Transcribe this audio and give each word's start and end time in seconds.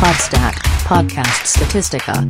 Podstat, 0.00 0.54
Podcast 0.88 1.46
Statistica. 1.46 2.24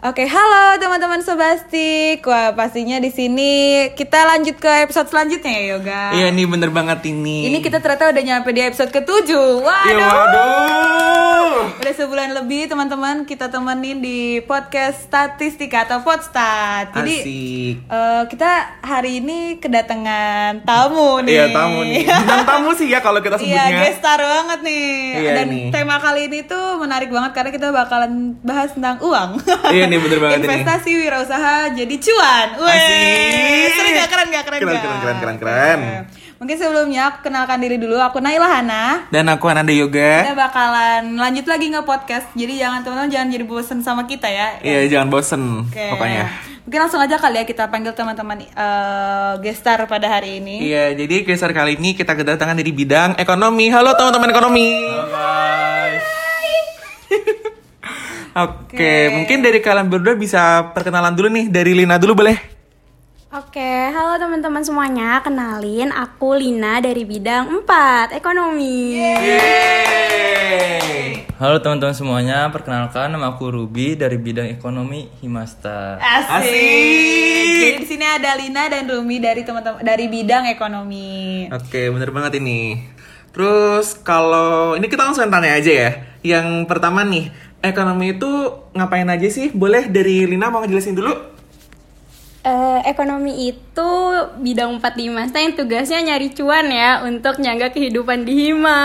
Oke, 0.00 0.24
halo 0.24 0.80
teman-teman 0.80 1.20
Sobastik. 1.20 2.24
Wah, 2.24 2.56
pastinya 2.56 2.96
di 2.96 3.12
sini 3.12 3.52
kita 3.92 4.24
lanjut 4.26 4.56
ke 4.56 4.88
episode 4.88 5.04
selanjutnya 5.06 5.52
ya, 5.52 5.62
Yoga. 5.70 6.02
Iya 6.14 6.26
nih 6.30 6.48
bener 6.48 6.72
banget 6.72 7.04
ini. 7.06 7.44
Ini 7.44 7.60
kita 7.60 7.78
ternyata 7.78 8.08
udah 8.08 8.24
nyampe 8.24 8.48
di 8.48 8.64
episode 8.64 8.88
ke-7. 8.88 9.28
Waduh. 9.60 9.92
Iya, 9.92 10.06
waduh. 10.08 11.52
Udah 11.76 11.92
sebulan 11.94 12.32
lebih 12.34 12.64
teman-teman 12.66 13.28
kita 13.28 13.52
temenin 13.52 14.00
di 14.00 14.18
podcast 14.40 15.04
statistika 15.04 15.84
atau 15.84 16.00
Podstat. 16.00 16.96
Jadi 16.96 17.14
Asik. 17.14 17.74
eh, 17.84 18.22
kita 18.26 18.50
hari 18.80 19.20
ini 19.20 19.60
kedatangan 19.60 20.64
tamu 20.64 21.20
nih. 21.20 21.32
Iya 21.34 21.46
tamu 21.52 21.80
nih. 21.84 22.08
Bintang 22.24 22.48
tamu 22.48 22.72
sih 22.72 22.88
ya 22.88 23.04
kalau 23.04 23.20
kita 23.20 23.36
Iya, 23.36 23.44
sebutnya. 23.68 23.80
guest 23.84 24.00
star 24.00 24.16
banget 24.18 24.60
nih. 24.64 24.88
Iya 25.18 25.30
Dan 25.36 25.46
nih. 25.46 25.64
tema 25.68 26.00
kali 26.00 26.24
ini 26.24 26.40
tuh 26.42 26.80
menarik 26.80 27.12
banget 27.12 27.36
karena 27.36 27.50
kita 27.52 27.68
bakalan 27.68 28.12
bahas 28.40 28.72
tentang 28.72 28.96
uang. 28.98 29.36
Iya 29.68 29.89
nih, 29.90 29.98
bener 29.98 30.18
banget 30.18 30.36
ini. 30.38 30.46
Investasi 30.46 30.90
wirausaha 30.96 31.56
jadi 31.74 31.94
cuan. 31.98 32.46
Asik. 32.56 33.68
Seru 33.74 33.88
gak 33.90 34.08
keren 34.08 34.28
gak 34.30 34.44
keren 34.46 34.58
Keren, 34.58 34.70
gak? 34.70 34.82
keren, 34.82 34.98
keren, 35.00 35.16
keren, 35.18 35.36
keren. 35.36 35.80
Mungkin 36.40 36.56
sebelumnya 36.56 37.12
aku 37.12 37.28
kenalkan 37.28 37.60
diri 37.60 37.76
dulu. 37.76 38.00
Aku 38.00 38.16
Naila 38.16 38.48
Hana. 38.48 39.04
Dan 39.12 39.28
aku 39.28 39.44
Ananda 39.44 39.76
Yoga. 39.76 40.24
Kita 40.24 40.32
bakalan 40.32 41.12
lanjut 41.12 41.44
lagi 41.44 41.68
nge 41.68 41.82
podcast. 41.84 42.32
Jadi 42.32 42.56
jangan 42.56 42.80
teman-teman 42.80 43.12
jangan 43.12 43.28
jadi 43.28 43.44
bosen 43.44 43.78
sama 43.84 44.08
kita 44.08 44.24
ya. 44.24 44.56
Iya 44.64 44.88
jangan 44.88 45.12
bosen 45.12 45.68
Oke. 45.68 45.92
pokoknya. 45.92 46.32
Mungkin 46.64 46.80
langsung 46.80 47.02
aja 47.02 47.20
kali 47.20 47.36
ya 47.36 47.44
kita 47.44 47.68
panggil 47.68 47.92
teman-teman 47.92 48.40
eh, 48.40 49.32
guest 49.44 49.60
star 49.60 49.84
pada 49.84 50.08
hari 50.08 50.40
ini. 50.40 50.64
Iya 50.64 50.96
jadi 50.96 51.28
kisar 51.28 51.52
kali 51.52 51.76
ini 51.76 51.92
kita 51.92 52.16
kedatangan 52.16 52.56
dari 52.56 52.72
bidang 52.72 53.20
ekonomi. 53.20 53.68
Halo 53.68 53.92
teman-teman 53.92 54.32
ekonomi. 54.32 54.66
guys. 55.12 55.69
Oke, 58.40 59.12
mungkin 59.12 59.44
dari 59.44 59.60
kalian 59.60 59.92
berdua 59.92 60.16
bisa 60.16 60.72
perkenalan 60.72 61.12
dulu 61.12 61.28
nih 61.28 61.52
dari 61.52 61.76
Lina 61.76 62.00
dulu 62.00 62.24
boleh? 62.24 62.40
Oke, 63.30 63.92
halo 63.92 64.16
teman-teman 64.16 64.64
semuanya. 64.64 65.20
Kenalin, 65.20 65.92
aku 65.92 66.40
Lina 66.40 66.80
dari 66.80 67.04
bidang 67.04 67.62
4, 67.62 68.16
ekonomi. 68.16 68.96
Yeay. 68.96 70.80
Halo 71.36 71.60
teman-teman 71.60 71.92
semuanya, 71.96 72.48
perkenalkan 72.48 73.12
nama 73.12 73.32
aku 73.32 73.48
Ruby 73.48 73.96
dari 73.96 74.16
bidang 74.16 74.48
ekonomi 74.48 75.08
Himasta. 75.20 76.00
Asik. 76.00 76.32
Asik. 76.42 77.60
Jadi 77.60 77.76
di 77.80 77.86
sini 77.88 78.04
ada 78.08 78.36
Lina 78.40 78.68
dan 78.72 78.88
Rumi 78.88 79.20
dari 79.20 79.44
teman-teman 79.44 79.84
dari 79.84 80.08
bidang 80.08 80.48
ekonomi. 80.48 81.48
Oke, 81.52 81.92
bener 81.92 82.12
banget 82.12 82.40
ini. 82.40 82.84
Terus 83.30 83.94
kalau 84.02 84.74
ini 84.74 84.90
kita 84.90 85.06
langsung 85.06 85.30
tanya 85.30 85.54
aja 85.54 85.72
ya. 85.72 85.90
Yang 86.20 86.68
pertama 86.68 87.06
nih, 87.06 87.32
ekonomi 87.62 88.12
itu 88.12 88.30
ngapain 88.72 89.06
aja 89.06 89.28
sih? 89.28 89.50
Boleh 89.50 89.86
dari 89.86 90.24
Lina 90.24 90.48
mau 90.48 90.60
ngejelasin 90.60 90.94
dulu? 90.94 91.12
Eh, 92.40 92.80
ekonomi 92.86 93.52
itu 93.52 93.90
bidang 94.40 94.80
4 94.80 94.96
di 94.96 95.02
Himasta 95.04 95.36
yang 95.36 95.52
tugasnya 95.52 96.00
nyari 96.02 96.32
cuan 96.32 96.66
ya 96.66 97.04
untuk 97.04 97.36
nyangga 97.36 97.68
kehidupan 97.68 98.24
di 98.24 98.32
Hima. 98.48 98.80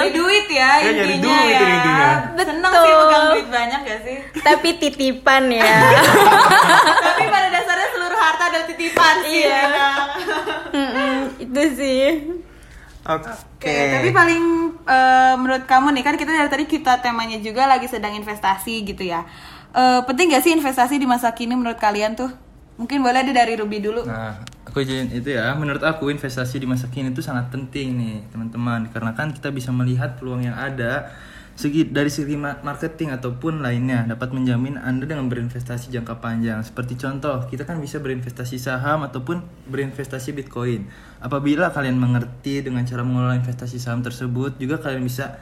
Jadi 0.00 0.16
duit 0.16 0.46
ya 0.48 0.80
Ya, 0.80 0.90
intinya 0.90 0.96
nyari 0.96 1.16
duit 1.20 1.44
ya. 1.52 1.60
intinya. 1.68 2.08
Seneng 2.38 2.72
Betul. 2.72 2.80
sih 2.80 2.94
pegang 2.96 3.24
duit 3.28 3.48
banyak 3.52 3.80
gak 3.84 4.00
sih? 4.00 4.16
Tapi 4.40 4.68
titipan 4.80 5.42
ya. 5.52 5.68
Tapi 7.04 7.22
pada 7.28 7.48
dasarnya 7.50 7.88
seluruh 7.92 8.16
harta 8.16 8.44
adalah 8.48 8.64
titipan 8.66 9.14
sih. 9.22 9.44
Iya. 9.44 9.60
memang. 9.60 10.08
Mm-mm, 10.72 11.14
itu 11.38 11.62
sih. 11.76 12.04
Oke. 13.06 13.30
Oke, 13.62 13.76
tapi 13.94 14.08
paling 14.10 14.42
eh, 14.82 15.34
menurut 15.38 15.64
kamu 15.64 15.94
nih 15.94 16.02
kan 16.02 16.14
kita 16.18 16.30
dari 16.34 16.50
tadi 16.50 16.64
kita 16.66 16.98
temanya 16.98 17.38
juga 17.38 17.70
lagi 17.70 17.86
sedang 17.86 18.14
investasi 18.18 18.82
gitu 18.82 19.06
ya. 19.06 19.22
Eh, 19.70 20.00
penting 20.02 20.34
gak 20.34 20.42
sih 20.42 20.52
investasi 20.56 20.98
di 20.98 21.06
masa 21.06 21.30
kini 21.30 21.54
menurut 21.54 21.78
kalian 21.78 22.18
tuh? 22.18 22.30
Mungkin 22.76 23.00
boleh 23.00 23.24
deh 23.24 23.32
dari 23.32 23.54
Ruby 23.56 23.78
dulu. 23.80 24.04
Nah, 24.04 24.42
aku 24.68 24.84
izin 24.84 25.08
itu 25.14 25.32
ya. 25.32 25.54
Menurut 25.56 25.80
aku 25.80 26.12
investasi 26.12 26.60
di 26.60 26.68
masa 26.68 26.90
kini 26.92 27.14
itu 27.14 27.24
sangat 27.24 27.48
penting 27.48 27.96
nih, 27.96 28.16
teman-teman. 28.28 28.92
Karena 28.92 29.16
kan 29.16 29.32
kita 29.32 29.48
bisa 29.48 29.72
melihat 29.72 30.20
peluang 30.20 30.44
yang 30.44 30.56
ada 30.58 31.08
segi 31.56 31.88
dari 31.88 32.12
segi 32.12 32.36
ma- 32.36 32.60
marketing 32.60 33.16
ataupun 33.16 33.64
lainnya 33.64 34.04
dapat 34.04 34.30
menjamin 34.36 34.76
Anda 34.76 35.08
dengan 35.08 35.26
berinvestasi 35.32 35.88
jangka 35.90 36.20
panjang. 36.20 36.60
Seperti 36.62 37.00
contoh, 37.00 37.48
kita 37.48 37.64
kan 37.64 37.80
bisa 37.80 37.96
berinvestasi 37.98 38.60
saham 38.60 39.02
ataupun 39.08 39.40
berinvestasi 39.72 40.36
Bitcoin. 40.36 40.86
Apabila 41.24 41.72
kalian 41.72 41.96
mengerti 41.96 42.60
dengan 42.60 42.84
cara 42.84 43.00
mengelola 43.02 43.34
investasi 43.40 43.80
saham 43.80 44.04
tersebut, 44.04 44.60
juga 44.60 44.78
kalian 44.78 45.02
bisa 45.02 45.40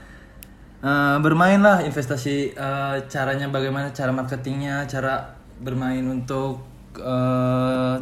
Eh, 0.85 1.19
bermainlah 1.25 1.81
investasi 1.89 2.53
eh, 2.53 2.97
caranya 3.09 3.49
bagaimana 3.49 3.89
cara 3.97 4.13
marketingnya 4.13 4.85
cara 4.85 5.33
bermain 5.57 6.05
untuk 6.05 6.61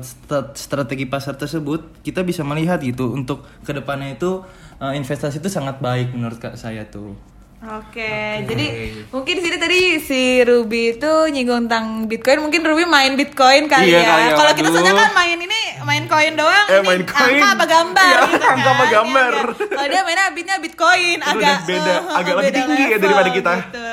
stra- 0.03 0.53
strategi 0.53 1.07
pasar 1.07 1.39
tersebut 1.39 2.03
kita 2.03 2.27
bisa 2.27 2.43
melihat 2.43 2.83
gitu 2.83 3.15
untuk 3.15 3.47
ke 3.63 3.71
depannya 3.71 4.19
itu 4.19 4.43
eh, 4.83 4.99
investasi 4.99 5.39
itu 5.39 5.47
sangat 5.47 5.79
baik 5.79 6.11
menurut 6.11 6.43
saya 6.59 6.83
tuh 6.91 7.15
Oke, 7.63 8.11
jadi 8.43 8.67
mungkin 9.09 9.39
di 9.39 9.43
sini 9.47 9.55
tadi 9.57 9.79
si 9.97 10.21
Ruby 10.43 10.93
itu 10.93 11.07
nyinggung 11.31 11.71
tentang 11.71 12.11
Bitcoin, 12.11 12.43
mungkin 12.43 12.59
Ruby 12.61 12.83
main 12.85 13.15
Bitcoin 13.15 13.71
kali 13.71 13.87
Iya 13.87 13.99
ya. 13.99 14.09
kali 14.09 14.23
ya, 14.25 14.35
Kalau 14.35 14.53
kita 14.53 14.69
soalnya 14.69 14.95
kan 14.99 15.11
main 15.15 15.39
ini 15.39 15.61
main 15.81 16.05
koin 16.05 16.35
doang, 16.35 16.67
Eh, 16.67 16.75
ini 16.75 16.83
main 16.83 17.03
koin. 17.05 17.39
angka 17.39 17.47
apa 17.49 17.65
gambar 17.65 18.11
Iya, 18.11 18.21
gitu 18.29 18.45
angka 18.45 18.67
apa 18.69 18.83
kan. 18.83 18.91
gambar. 18.93 19.33
Iya, 19.33 19.47
iya. 19.47 19.67
Kalau 19.71 19.89
dia 19.89 20.03
mainnya 20.03 20.27
bitnya 20.29 20.57
Bitcoin, 20.59 21.19
Udah 21.19 21.31
agak 21.33 21.57
beda, 21.63 21.87
eh, 21.87 22.01
agak 22.13 22.35
lebih 22.37 22.53
tinggi 22.53 22.83
ya 22.83 22.89
level 22.89 23.01
daripada 23.01 23.31
kita. 23.31 23.53
gitu. 23.57 23.91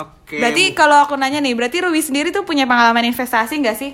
Oke. 0.00 0.36
Berarti 0.40 0.64
kalau 0.72 0.96
aku 0.98 1.14
nanya 1.14 1.38
nih, 1.38 1.52
berarti 1.52 1.76
Ruby 1.78 2.00
sendiri 2.00 2.28
tuh 2.30 2.40
punya 2.42 2.64
pengalaman 2.64 3.04
investasi 3.04 3.52
nggak 3.58 3.76
sih? 3.76 3.92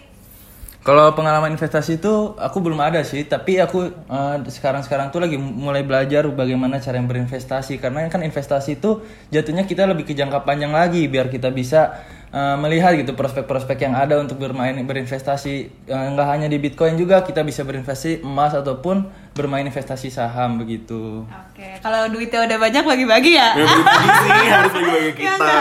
Kalau 0.86 1.10
pengalaman 1.18 1.58
investasi 1.58 1.98
itu 1.98 2.38
aku 2.38 2.62
belum 2.62 2.78
ada 2.78 3.02
sih 3.02 3.26
tapi 3.26 3.58
aku 3.58 3.90
eh, 3.90 4.36
sekarang-sekarang 4.46 5.10
tuh 5.10 5.18
lagi 5.18 5.34
mulai 5.34 5.82
belajar 5.82 6.22
bagaimana 6.30 6.78
cara 6.78 7.02
yang 7.02 7.10
berinvestasi 7.10 7.82
karena 7.82 8.06
kan 8.06 8.22
investasi 8.22 8.78
itu 8.78 9.02
jatuhnya 9.34 9.66
kita 9.66 9.82
lebih 9.82 10.06
ke 10.06 10.14
jangka 10.14 10.46
panjang 10.46 10.70
lagi 10.70 11.10
biar 11.10 11.26
kita 11.26 11.50
bisa 11.50 12.06
eh, 12.30 12.56
melihat 12.62 12.94
gitu 12.94 13.18
prospek-prospek 13.18 13.82
yang 13.82 13.98
ada 13.98 14.22
untuk 14.22 14.38
bermain 14.38 14.78
berinvestasi 14.78 15.54
Eh, 15.86 16.06
nggak 16.14 16.28
hanya 16.30 16.46
di 16.50 16.58
Bitcoin 16.58 16.98
juga 16.98 17.22
kita 17.22 17.46
bisa 17.46 17.62
berinvestasi 17.62 18.22
emas 18.26 18.54
ataupun 18.54 19.06
bermain 19.38 19.62
investasi 19.62 20.10
saham 20.10 20.58
begitu. 20.58 21.22
Oke, 21.26 21.78
kalau 21.78 22.10
duitnya 22.10 22.42
udah 22.42 22.58
banyak 22.58 22.82
bagi-bagi 22.82 23.38
ya. 23.38 23.54
Ya, 23.54 23.66
bagi 23.70 24.10
sih 24.26 24.48
harus 24.50 24.72
bagi-bagi 24.74 25.12
kita. 25.22 25.58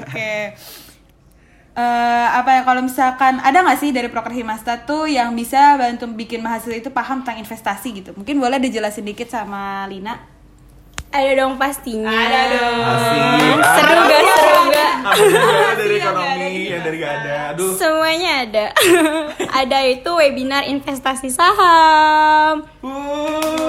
Oke. 0.00 0.32
Eh, 1.76 2.28
apa 2.32 2.56
ya 2.56 2.62
kalau 2.64 2.80
misalkan 2.80 3.36
ada 3.44 3.60
nggak 3.60 3.76
sih 3.76 3.92
dari 3.92 4.08
proker 4.08 4.32
Himasta 4.32 4.88
tuh 4.88 5.04
yang 5.04 5.36
bisa 5.36 5.76
bantu 5.76 6.08
bikin 6.08 6.40
mahasiswa 6.40 6.72
itu 6.72 6.88
paham 6.88 7.20
tentang 7.20 7.44
investasi 7.44 8.00
gitu? 8.00 8.10
Mungkin 8.16 8.40
boleh 8.40 8.56
dijelasin 8.56 9.04
dikit 9.04 9.28
sama 9.28 9.84
Lina. 9.84 10.16
Ada 11.12 11.32
dong 11.36 11.60
pastinya. 11.60 12.08
Ada 12.08 12.40
dong. 12.48 12.80
Asik. 12.80 13.20
Seru 13.60 14.02
gak? 14.08 14.20
Seru 14.24 14.62
gak? 14.72 14.94
Dari 15.76 15.94
ekonomi, 16.00 16.48
yang 16.64 16.80
dari 16.80 16.96
gak 16.96 17.12
ada. 17.20 17.36
Aduh. 17.52 17.72
Semuanya 17.76 18.32
ada. 18.48 18.66
ada 19.60 19.78
itu 19.84 20.10
webinar 20.16 20.64
investasi 20.64 21.28
saham. 21.28 22.64
Uh. 22.80 23.65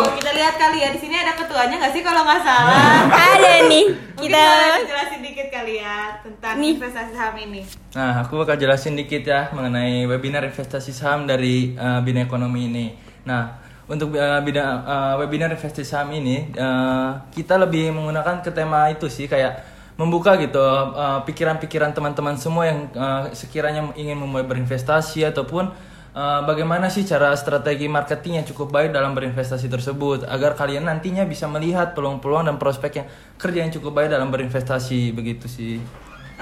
Kita 0.00 0.30
lihat 0.32 0.54
kali 0.56 0.80
ya 0.80 0.88
di 0.88 0.96
sini 0.96 1.12
ada 1.12 1.36
ketuanya 1.36 1.76
nggak 1.76 1.92
sih 1.92 2.00
kalau 2.00 2.24
nggak 2.24 2.40
salah? 2.40 3.04
Ada 3.12 3.68
nih. 3.68 3.84
Mungkin 4.16 4.24
Kita 4.24 4.40
boleh 4.40 4.80
dijelasin 4.80 5.20
dikit 5.20 5.48
kali 5.52 5.74
ya 5.76 5.96
tentang 6.24 6.54
Nih. 6.56 6.72
investasi 6.74 7.12
saham 7.12 7.36
ini. 7.36 7.60
Nah, 7.92 8.12
aku 8.24 8.32
bakal 8.40 8.56
jelasin 8.56 8.94
dikit 8.94 9.22
ya 9.22 9.52
mengenai 9.52 10.08
webinar 10.08 10.42
investasi 10.42 10.96
saham 10.96 11.28
dari 11.28 11.76
eh, 11.76 12.00
bidang 12.00 12.24
ekonomi 12.24 12.72
ini. 12.72 12.86
Nah, 13.28 13.60
untuk 13.84 14.16
eh, 14.16 14.40
bidang 14.40 14.70
eh, 14.82 15.14
webinar 15.20 15.52
investasi 15.52 15.84
saham 15.84 16.08
ini, 16.16 16.48
eh, 16.50 17.10
kita 17.34 17.60
lebih 17.60 17.92
menggunakan 17.92 18.40
ke 18.40 18.48
tema 18.48 18.88
itu 18.88 19.12
sih 19.12 19.28
kayak 19.28 19.60
membuka 20.00 20.40
gitu 20.40 20.62
eh, 20.96 21.20
pikiran-pikiran 21.28 21.92
teman-teman 21.92 22.40
semua 22.40 22.64
yang 22.64 22.88
eh, 22.96 23.22
sekiranya 23.36 23.92
ingin 23.92 24.16
memulai 24.16 24.48
berinvestasi 24.48 25.28
ataupun 25.28 25.68
eh, 26.12 26.40
bagaimana 26.44 26.92
sih 26.92 27.02
cara 27.02 27.32
strategi 27.34 27.88
marketing 27.88 28.42
yang 28.42 28.46
cukup 28.46 28.68
baik 28.70 28.92
dalam 28.92 29.16
berinvestasi 29.16 29.66
tersebut 29.66 30.28
agar 30.28 30.54
kalian 30.54 30.86
nantinya 30.86 31.24
bisa 31.24 31.48
melihat 31.48 31.96
peluang-peluang 31.96 32.48
dan 32.48 32.56
prospek 32.56 32.92
yang 33.02 33.08
kerja 33.40 33.58
yang 33.64 33.72
cukup 33.72 33.92
baik 33.98 34.08
dalam 34.12 34.28
berinvestasi 34.28 35.12
begitu 35.12 35.48
sih. 35.48 35.76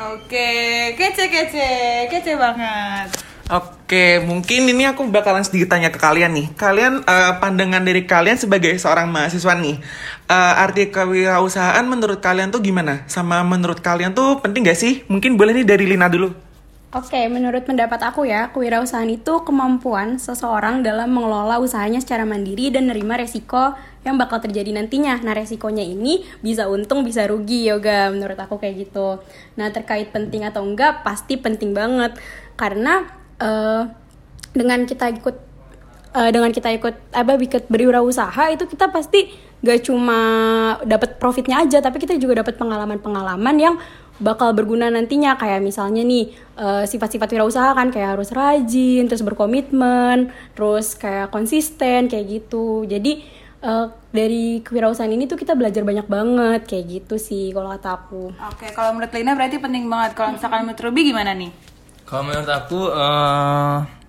Oke, 0.01 0.51
kece 0.97 1.29
kece, 1.29 1.71
kece 2.09 2.33
banget. 2.39 3.31
Oke, 3.51 4.23
mungkin 4.23 4.71
ini 4.71 4.87
aku 4.87 5.11
bakalan 5.11 5.43
sedikit 5.43 5.75
tanya 5.75 5.91
ke 5.91 5.99
kalian 5.99 6.31
nih. 6.31 6.47
Kalian 6.55 7.03
eh, 7.03 7.33
pandangan 7.43 7.83
dari 7.83 8.07
kalian 8.07 8.39
sebagai 8.39 8.71
seorang 8.79 9.11
mahasiswa 9.11 9.59
nih, 9.59 9.83
eh, 10.31 10.63
arti 10.63 10.95
kewirausahaan 10.95 11.83
menurut 11.83 12.23
kalian 12.23 12.55
tuh 12.55 12.63
gimana? 12.63 13.03
Sama 13.11 13.43
menurut 13.43 13.83
kalian 13.83 14.15
tuh 14.15 14.39
penting 14.39 14.71
gak 14.71 14.79
sih? 14.79 15.03
Mungkin 15.11 15.35
boleh 15.35 15.59
nih 15.59 15.67
dari 15.67 15.83
Lina 15.83 16.07
dulu. 16.07 16.50
Oke, 16.91 17.23
menurut 17.31 17.63
pendapat 17.71 18.03
aku 18.03 18.27
ya, 18.27 18.51
kewirausahaan 18.51 19.07
itu 19.07 19.47
kemampuan 19.47 20.19
seseorang 20.19 20.83
dalam 20.83 21.15
mengelola 21.15 21.63
usahanya 21.63 22.03
secara 22.03 22.27
mandiri 22.27 22.75
dan 22.75 22.91
menerima 22.91 23.23
resiko 23.23 23.79
yang 24.03 24.19
bakal 24.19 24.43
terjadi 24.43 24.75
nantinya. 24.75 25.23
Nah, 25.23 25.31
resikonya 25.31 25.87
ini 25.87 26.27
bisa 26.43 26.67
untung, 26.67 27.07
bisa 27.07 27.31
rugi, 27.31 27.63
yoga. 27.63 28.11
Menurut 28.11 28.35
aku 28.35 28.59
kayak 28.59 28.91
gitu. 28.91 29.23
Nah, 29.55 29.71
terkait 29.71 30.11
penting 30.11 30.43
atau 30.43 30.67
enggak, 30.67 31.07
pasti 31.07 31.39
penting 31.39 31.79
banget 31.79 32.19
karena 32.59 33.07
eh, 33.39 33.87
dengan 34.51 34.83
kita 34.83 35.15
ikut 35.15 35.37
eh, 36.19 36.31
dengan 36.35 36.51
kita 36.51 36.75
ikut 36.75 37.15
apa 37.15 37.39
ikut 37.39 37.71
berwirausaha 37.71 38.51
itu 38.51 38.67
kita 38.67 38.91
pasti 38.91 39.31
gak 39.63 39.87
cuma 39.87 40.19
dapat 40.83 41.23
profitnya 41.23 41.63
aja, 41.63 41.79
tapi 41.79 42.03
kita 42.03 42.19
juga 42.19 42.43
dapat 42.43 42.59
pengalaman-pengalaman 42.59 43.57
yang 43.63 43.79
bakal 44.21 44.53
berguna 44.53 44.93
nantinya 44.93 45.35
kayak 45.41 45.65
misalnya 45.65 46.05
nih 46.05 46.31
eh, 46.61 46.85
sifat-sifat 46.85 47.29
wirausaha 47.33 47.73
kan 47.73 47.89
kayak 47.89 48.21
harus 48.21 48.31
rajin 48.31 49.09
terus 49.09 49.25
berkomitmen 49.25 50.29
terus 50.53 50.93
kayak 50.95 51.33
konsisten 51.33 52.07
kayak 52.07 52.29
gitu 52.29 52.85
jadi 52.85 53.25
eh, 53.65 53.87
dari 54.13 54.61
kewirausahaan 54.61 55.11
ini 55.11 55.25
tuh 55.25 55.41
kita 55.41 55.57
belajar 55.57 55.83
banyak 55.83 56.05
banget 56.05 56.61
kayak 56.69 56.85
gitu 57.01 57.17
sih 57.17 57.51
kalau 57.51 57.73
kata 57.73 57.91
aku 57.97 58.31
Oke, 58.53 58.69
kalau 58.77 58.93
menurut 58.95 59.11
Lina 59.17 59.33
berarti 59.33 59.57
penting 59.57 59.89
banget. 59.89 60.13
Kalau 60.19 60.37
misalkan 60.37 60.69
menurut 60.69 60.83
Ruby 60.85 61.01
gimana 61.09 61.33
nih? 61.33 61.51
Kalau 62.05 62.23
menurut 62.27 62.51
aku 62.51 62.91
eh 62.91 64.00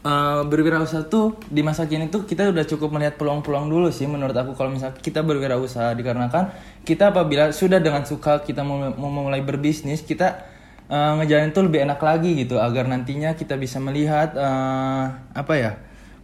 eh, 0.00 0.42
berwirausaha 0.48 1.08
tuh 1.12 1.36
di 1.48 1.60
masa 1.60 1.84
kini 1.84 2.08
tuh 2.08 2.24
kita 2.24 2.48
udah 2.48 2.64
cukup 2.64 2.92
melihat 2.96 3.20
peluang-peluang 3.20 3.68
dulu 3.68 3.88
sih 3.92 4.08
menurut 4.08 4.32
aku 4.32 4.56
kalau 4.56 4.72
misalnya 4.72 4.96
kita 5.00 5.20
berwirausaha. 5.20 5.92
Dikarenakan 5.96 6.52
kita 6.84 7.12
apabila 7.12 7.52
sudah 7.52 7.78
dengan 7.78 8.08
suka 8.08 8.40
kita 8.40 8.64
mau, 8.64 8.92
mau 8.96 9.10
mulai 9.28 9.44
berbisnis 9.44 10.00
kita 10.00 10.40
eh, 10.88 11.12
ngejalanin 11.20 11.52
tuh 11.52 11.68
lebih 11.68 11.84
enak 11.84 12.00
lagi 12.00 12.36
gitu. 12.40 12.56
Agar 12.56 12.88
nantinya 12.88 13.36
kita 13.36 13.60
bisa 13.60 13.76
melihat 13.80 14.32
eh, 14.36 15.04
apa 15.36 15.52
ya 15.56 15.72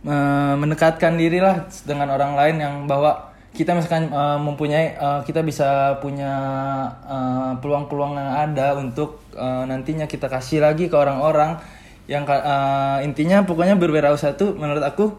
eh, 0.04 0.54
mendekatkan 0.56 1.16
diri 1.20 1.38
lah 1.44 1.68
dengan 1.84 2.12
orang 2.12 2.32
lain 2.36 2.56
yang 2.60 2.74
bahwa 2.88 3.32
kita 3.56 3.72
misalkan 3.72 4.12
eh, 4.12 4.38
mempunyai 4.40 4.86
eh, 4.96 5.20
kita 5.24 5.40
bisa 5.40 5.96
punya 6.04 6.32
peluang-peluang 7.60 8.20
yang 8.20 8.30
ada 8.50 8.76
untuk 8.76 9.24
eh, 9.32 9.64
nantinya 9.64 10.04
kita 10.04 10.28
kasih 10.28 10.60
lagi 10.60 10.92
ke 10.92 10.96
orang-orang 10.96 11.75
yang 12.06 12.22
eh, 12.24 12.98
intinya 13.02 13.42
pokoknya 13.42 13.74
berwirausaha 13.74 14.34
tuh 14.34 14.54
menurut 14.54 14.80
aku 14.80 15.10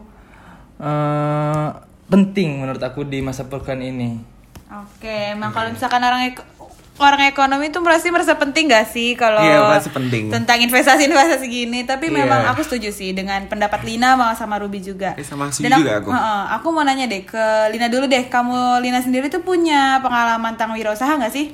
eh, 0.78 1.66
penting 2.06 2.60
menurut 2.60 2.80
aku 2.80 3.04
di 3.04 3.20
masa 3.20 3.44
pekan 3.44 3.78
ini. 3.78 4.16
Oke, 4.68 5.32
emang 5.32 5.50
kalau 5.50 5.68
misalkan 5.68 6.00
orang 6.00 6.28
ek- 6.28 6.44
orang 6.98 7.24
ekonomi 7.24 7.68
itu 7.68 7.78
merasa 7.78 8.04
merasa 8.08 8.34
penting 8.34 8.68
gak 8.68 8.84
sih 8.86 9.14
kalau 9.14 9.38
Iya, 9.38 9.64
pasti 9.70 9.88
penting. 9.88 10.28
tentang 10.28 10.58
investasi-investasi 10.60 11.46
gini. 11.46 11.84
Tapi 11.84 12.08
Iya. 12.08 12.16
memang 12.18 12.42
aku 12.48 12.60
setuju 12.60 12.90
sih 12.90 13.12
dengan 13.12 13.44
pendapat 13.46 13.80
Lina 13.82 14.12
sama 14.12 14.34
sama 14.34 14.54
Ruby 14.58 14.82
juga. 14.82 15.14
Eh, 15.14 15.22
sama 15.22 15.46
Dan 15.46 15.54
setuju 15.54 15.78
juga 15.78 15.92
aku. 15.96 16.08
Heeh, 16.10 16.42
aku 16.52 16.66
mau 16.68 16.82
nanya 16.82 17.06
deh 17.06 17.22
ke 17.22 17.44
Lina 17.70 17.86
dulu 17.86 18.04
deh. 18.04 18.26
Kamu 18.26 18.80
Lina 18.80 18.98
sendiri 18.98 19.28
tuh 19.28 19.40
punya 19.40 20.00
pengalaman 20.00 20.52
tentang 20.52 20.74
wirausaha 20.74 21.16
gak 21.18 21.32
sih? 21.32 21.52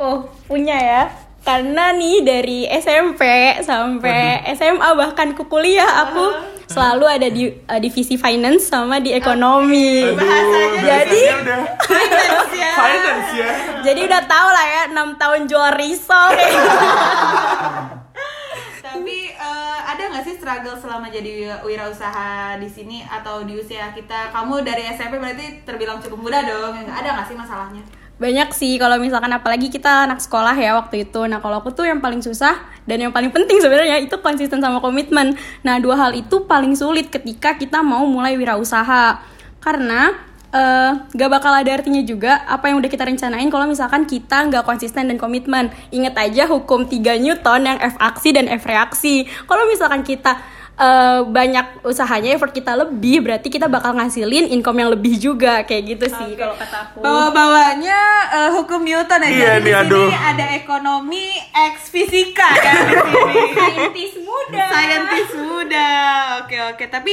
oh 0.00 0.24
punya 0.48 0.72
ya 0.72 1.02
karena 1.40 1.96
nih 1.96 2.20
dari 2.20 2.58
SMP 2.68 3.22
sampai 3.64 4.44
SMA 4.52 4.88
bahkan 4.92 5.32
ke 5.32 5.42
kuliah 5.48 6.04
aku 6.04 6.36
selalu 6.70 7.04
ada 7.08 7.28
di 7.32 7.50
eh, 7.50 7.80
divisi 7.82 8.14
finance 8.14 8.70
sama 8.70 9.02
di 9.02 9.10
ekonomi 9.10 10.06
jadi 10.84 11.22
udah 11.42 11.62
Finance 11.90 12.52
ya. 12.54 12.72
finance 12.78 13.30
ya. 13.34 13.50
jadi 13.82 14.00
udah 14.06 14.22
tau 14.30 14.48
lah 14.52 14.66
ya 14.68 14.82
6 14.94 15.20
tahun 15.20 15.40
jual 15.50 15.70
risol 15.74 16.28
gitu. 16.38 16.58
Tapi 18.90 19.16
eh, 19.32 19.78
ada 19.86 20.02
nggak 20.10 20.24
sih 20.26 20.34
struggle 20.38 20.76
selama 20.78 21.06
jadi 21.10 21.62
wirausaha 21.62 22.58
di 22.58 22.66
sini 22.66 23.06
atau 23.06 23.46
di 23.46 23.54
usia 23.54 23.94
kita? 23.94 24.34
Kamu 24.34 24.66
dari 24.66 24.82
SMP 24.90 25.18
berarti 25.18 25.62
terbilang 25.62 26.02
cukup 26.02 26.18
muda 26.18 26.42
dong. 26.42 26.74
Nggak 26.74 26.98
ada 26.98 27.10
nggak 27.18 27.26
sih 27.30 27.36
masalahnya? 27.38 27.82
Banyak 28.20 28.52
sih 28.52 28.76
kalau 28.76 29.00
misalkan 29.00 29.32
apalagi 29.32 29.72
kita 29.72 30.04
anak 30.04 30.20
sekolah 30.20 30.52
ya 30.52 30.76
waktu 30.76 31.08
itu. 31.08 31.24
Nah 31.24 31.40
kalau 31.40 31.64
aku 31.64 31.72
tuh 31.72 31.88
yang 31.88 32.04
paling 32.04 32.20
susah 32.20 32.52
dan 32.84 33.00
yang 33.00 33.16
paling 33.16 33.32
penting 33.32 33.64
sebenarnya 33.64 33.96
itu 33.96 34.12
konsisten 34.20 34.60
sama 34.60 34.84
komitmen. 34.84 35.40
Nah 35.64 35.80
dua 35.80 35.96
hal 35.96 36.12
itu 36.12 36.44
paling 36.44 36.76
sulit 36.76 37.08
ketika 37.08 37.56
kita 37.56 37.80
mau 37.80 38.04
mulai 38.04 38.36
wirausaha. 38.36 39.24
Karena 39.64 40.12
eh, 40.52 40.92
gak 41.16 41.30
bakal 41.32 41.52
ada 41.64 41.72
artinya 41.72 42.04
juga 42.04 42.44
apa 42.44 42.68
yang 42.68 42.84
udah 42.84 42.92
kita 42.92 43.08
rencanain 43.08 43.48
kalau 43.48 43.64
misalkan 43.64 44.04
kita 44.04 44.52
nggak 44.52 44.68
konsisten 44.68 45.08
dan 45.08 45.16
komitmen. 45.16 45.72
Inget 45.88 46.12
aja 46.20 46.44
hukum 46.44 46.84
3 46.84 47.24
Newton 47.24 47.60
yang 47.64 47.80
F 47.80 47.96
aksi 47.96 48.36
dan 48.36 48.52
F 48.52 48.68
reaksi. 48.68 49.24
Kalau 49.48 49.64
misalkan 49.64 50.04
kita 50.04 50.59
eh, 50.74 51.20
banyak 51.22 51.82
usahanya 51.82 52.34
effort 52.34 52.50
kita 52.50 52.74
lebih 52.74 53.22
berarti 53.22 53.48
kita 53.48 53.66
bakal 53.66 53.94
ngasilin 53.94 54.50
income 54.50 54.78
yang 54.78 54.90
lebih 54.90 55.16
juga 55.16 55.62
kayak 55.62 55.82
gitu 55.88 56.06
sih 56.06 56.30
kalau 56.34 56.54
kata 56.54 56.76
aku 56.86 57.00
Bawa-bawanya 57.00 58.00
eh, 58.30 58.50
hukum 58.54 58.82
Newton 58.82 59.20
ya. 59.24 59.28
Iya 59.30 59.52
nih, 59.58 59.64
di 59.64 59.72
sini 59.72 59.80
aduh. 59.80 60.08
ada 60.12 60.46
ekonomi 60.54 61.26
X 61.50 61.88
fisika 61.88 62.48
kan 62.48 62.74
di 62.84 62.96
sini. 62.96 63.42
Saintis 63.56 64.14
muda. 64.20 64.64
Saintis 64.68 65.30
muda. 65.36 65.88
Oke 66.44 66.56
oke. 66.70 66.84
Tapi 66.86 67.12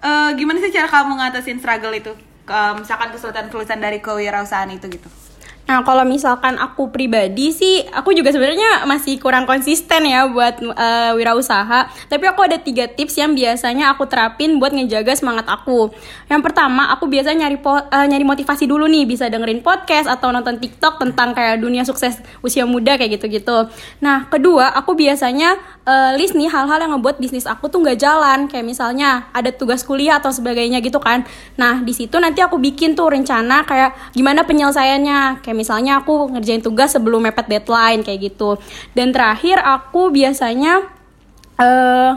eh, 0.00 0.28
gimana 0.34 0.58
sih 0.58 0.70
cara 0.70 0.86
kamu 0.86 1.16
ngatasin 1.18 1.58
struggle 1.58 1.92
itu? 1.92 2.12
Ke- 2.46 2.74
misalkan 2.78 3.10
kesulitan-kesulitan 3.10 3.78
dari 3.78 3.98
kewirausahaan 3.98 4.70
itu 4.70 4.86
gitu. 4.86 5.08
Nah, 5.66 5.82
kalau 5.82 6.06
misalkan 6.06 6.54
aku 6.62 6.94
pribadi 6.94 7.50
sih, 7.50 7.82
aku 7.90 8.14
juga 8.14 8.30
sebenarnya 8.30 8.86
masih 8.86 9.18
kurang 9.18 9.50
konsisten 9.50 10.06
ya 10.06 10.30
buat 10.30 10.62
eh, 10.62 11.12
wirausaha. 11.18 11.90
Tapi 12.06 12.24
aku 12.30 12.46
ada 12.46 12.62
tiga 12.62 12.86
tips 12.86 13.18
yang 13.18 13.34
biasanya 13.34 13.90
aku 13.90 14.06
terapin 14.06 14.62
buat 14.62 14.70
ngejaga 14.70 15.18
semangat 15.18 15.50
aku. 15.50 15.90
Yang 16.30 16.42
pertama, 16.46 16.86
aku 16.94 17.10
biasanya 17.10 17.50
nyari 17.50 17.58
po- 17.58 17.82
eh, 17.82 18.06
nyari 18.06 18.22
motivasi 18.22 18.70
dulu 18.70 18.86
nih, 18.86 19.10
bisa 19.10 19.26
dengerin 19.26 19.58
podcast 19.58 20.06
atau 20.06 20.30
nonton 20.30 20.62
TikTok 20.62 21.02
tentang 21.02 21.34
kayak 21.34 21.58
dunia 21.58 21.82
sukses 21.82 22.22
usia 22.46 22.62
muda 22.62 22.94
kayak 22.94 23.18
gitu-gitu. 23.18 23.66
Nah, 23.98 24.30
kedua, 24.30 24.70
aku 24.70 24.94
biasanya 24.94 25.58
eh, 25.82 26.14
list 26.14 26.38
nih 26.38 26.46
hal-hal 26.46 26.78
yang 26.78 26.94
ngebuat 26.94 27.18
bisnis 27.18 27.42
aku 27.42 27.66
tuh 27.66 27.82
nggak 27.82 27.98
jalan. 27.98 28.46
Kayak 28.46 28.70
misalnya 28.70 29.26
ada 29.34 29.50
tugas 29.50 29.82
kuliah 29.82 30.22
atau 30.22 30.30
sebagainya 30.30 30.78
gitu 30.78 31.02
kan. 31.02 31.26
Nah, 31.58 31.82
di 31.82 31.90
situ 31.90 32.14
nanti 32.22 32.38
aku 32.38 32.54
bikin 32.62 32.94
tuh 32.94 33.10
rencana 33.10 33.66
kayak 33.66 34.14
gimana 34.14 34.46
penyelesaiannya. 34.46 35.42
Kayak 35.42 35.55
misalnya 35.56 36.04
aku 36.04 36.28
ngerjain 36.36 36.60
tugas 36.60 36.92
sebelum 36.92 37.24
mepet 37.24 37.48
deadline 37.48 38.04
kayak 38.04 38.30
gitu. 38.30 38.60
Dan 38.92 39.16
terakhir 39.16 39.58
aku 39.64 40.12
biasanya 40.12 40.84
eh 41.56 42.12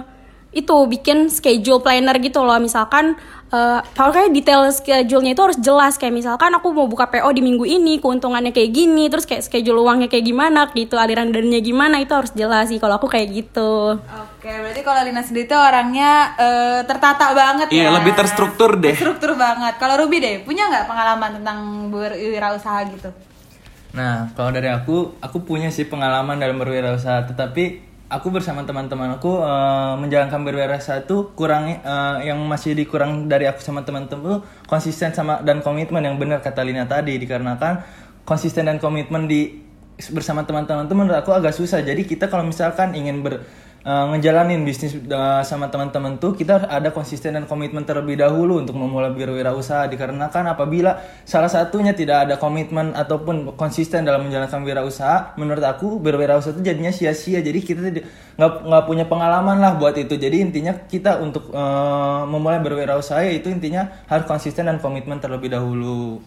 itu 0.50 0.74
bikin 0.89 1.30
schedule 1.30 1.77
planner 1.77 2.18
gitu 2.18 2.41
loh 2.41 2.57
misalkan 2.57 3.13
eh 3.50 3.80
pokoknya 3.94 4.30
detail 4.30 4.62
schedule-nya 4.69 5.34
itu 5.34 5.41
harus 5.41 5.58
jelas 5.62 5.98
kayak 5.98 6.13
misalkan 6.13 6.53
aku 6.53 6.69
mau 6.69 6.86
buka 6.86 7.10
PO 7.10 7.29
di 7.34 7.41
minggu 7.41 7.65
ini 7.65 7.98
keuntungannya 7.98 8.53
kayak 8.53 8.69
gini 8.74 9.10
terus 9.10 9.25
kayak 9.25 9.46
schedule 9.46 9.81
uangnya 9.81 10.05
kayak 10.10 10.25
gimana 10.25 10.69
gitu 10.74 10.98
aliran 10.98 11.34
dananya 11.34 11.62
gimana 11.62 12.01
itu 12.01 12.13
harus 12.13 12.34
jelas 12.34 12.69
sih 12.69 12.77
kalau 12.77 12.98
aku 13.01 13.10
kayak 13.10 13.29
gitu 13.29 13.98
Oke, 14.39 14.48
berarti 14.48 14.81
kalau 14.88 15.03
Lina 15.03 15.19
sendiri 15.19 15.51
tuh 15.51 15.60
orangnya 15.60 16.31
eh, 16.39 16.79
tertata 16.88 17.36
banget 17.36 17.67
ya. 17.75 17.75
Iya, 17.75 17.88
lebih 17.91 18.15
terstruktur 18.15 18.79
deh. 18.79 18.96
Terstruktur 18.96 19.36
banget. 19.36 19.75
Kalau 19.75 20.00
Ruby 20.00 20.24
deh, 20.24 20.48
punya 20.48 20.72
nggak 20.72 20.88
pengalaman 20.88 21.43
tentang 21.43 21.91
berwirausaha 21.91 22.88
gitu? 22.88 23.12
Nah, 23.89 24.29
kalau 24.38 24.53
dari 24.53 24.69
aku, 24.69 25.17
aku 25.17 25.41
punya 25.41 25.74
sih 25.74 25.89
pengalaman 25.89 26.38
dalam 26.38 26.62
berwirausaha, 26.62 27.25
tetapi 27.34 27.89
aku 28.10 28.34
bersama 28.34 28.65
teman-teman 28.65 29.17
aku 29.22 29.41
eh, 29.41 29.93
menjalankan 30.01 30.41
berwirausaha 30.41 31.05
itu 31.05 31.34
kurang 31.38 31.69
eh, 31.69 32.15
yang 32.25 32.41
masih 32.50 32.74
dikurang 32.74 33.29
dari 33.29 33.46
aku 33.46 33.62
sama 33.62 33.86
teman-teman 33.86 34.41
konsisten 34.65 35.13
sama 35.13 35.46
dan 35.46 35.62
komitmen 35.62 36.01
yang 36.01 36.17
benar 36.17 36.41
kata 36.41 36.65
Lina 36.65 36.89
tadi 36.89 37.22
dikarenakan 37.22 37.86
konsisten 38.25 38.65
dan 38.65 38.81
komitmen 38.81 39.29
di 39.29 39.69
bersama 40.10 40.46
teman-teman 40.48 40.88
itu 40.88 40.96
menurut 40.96 41.17
aku 41.22 41.36
agak 41.36 41.53
susah. 41.53 41.84
Jadi 41.86 42.08
kita 42.08 42.31
kalau 42.31 42.48
misalkan 42.48 42.96
ingin 42.98 43.22
ber 43.22 43.46
eh, 43.86 44.05
ngejalanin 44.15 44.62
bisnis 44.67 44.95
eh, 44.95 45.41
sama 45.48 45.71
teman-teman 45.71 46.19
tuh 46.19 46.36
kita 46.36 46.67
ada 46.67 46.91
konsisten 46.91 47.36
dan 47.36 47.45
komitmen 47.48 47.88
terlebih 47.88 48.19
dahulu 48.19 48.59
untuk 48.59 48.75
memulai 48.75 49.12
berwirausaha 49.15 49.88
dikarenakan 49.88 50.53
apabila 50.53 51.00
salah 51.24 51.48
satunya 51.48 51.95
tidak 51.95 52.27
ada 52.27 52.36
komitmen 52.36 52.91
ataupun 52.95 53.55
konsisten 53.55 54.03
dalam 54.03 54.27
menjalankan 54.27 54.62
wirausaha 54.65 55.38
menurut 55.39 55.63
aku 55.63 56.00
berwirausaha 56.00 56.55
itu 56.57 56.63
jadinya 56.63 56.91
sia-sia. 56.91 57.39
Jadi 57.39 57.59
kita 57.63 57.79
nggak 58.39 58.51
nggak 58.67 58.83
punya 58.88 59.05
pengalaman 59.07 59.59
lah 59.63 59.75
buat 59.79 59.95
itu. 59.95 60.19
Jadi 60.19 60.43
intinya 60.43 60.75
kita 60.75 61.19
untuk 61.24 61.51
eh, 61.51 62.21
memulai 62.27 62.59
berwirausaha 62.59 63.24
itu 63.31 63.48
intinya 63.48 63.88
harus 64.12 64.27
konsisten 64.27 64.67
dan 64.67 64.83
komitmen 64.83 65.24
terlebih 65.24 65.51
dahulu. 65.53 66.19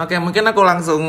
Oke, 0.00 0.16
mungkin 0.16 0.48
aku 0.48 0.64
langsung 0.64 1.02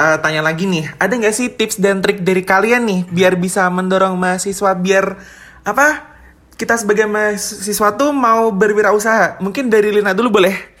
eh, 0.00 0.16
tanya 0.24 0.40
lagi 0.40 0.64
nih. 0.64 0.96
Ada 0.96 1.12
nggak 1.20 1.34
sih 1.36 1.52
tips 1.52 1.76
dan 1.76 2.00
trik 2.00 2.24
dari 2.24 2.40
kalian 2.40 2.88
nih 2.88 3.00
biar 3.12 3.36
bisa 3.36 3.68
mendorong 3.68 4.16
mahasiswa 4.16 4.72
biar 4.72 5.20
apa? 5.68 6.08
Kita 6.56 6.76
sebagai 6.76 7.08
mahasiswa 7.08 7.88
tuh 7.96 8.12
mau 8.12 8.52
berwirausaha. 8.52 9.40
Mungkin 9.40 9.68
dari 9.68 9.92
Lina 9.92 10.12
dulu 10.12 10.40
boleh? 10.40 10.79